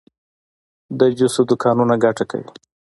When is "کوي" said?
2.31-2.47